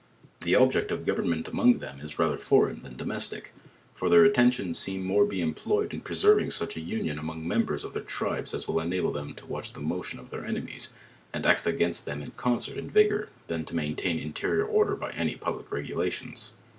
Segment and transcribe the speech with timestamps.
[0.41, 3.53] The object of government among them is rather foreign than domestic,
[3.93, 7.83] for their attention seem more be employed in preserving such a union among mem bers
[7.83, 10.93] of their tribes as will enable them to watch the mo tions of their enemies,
[11.33, 15.35] and act against them with concert and vigour, than to maintain interior order by any
[15.35, 16.53] public re gulations.